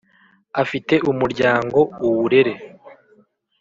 afite 0.61 0.95
umuryango 1.11 1.79
uwurere, 2.07 2.53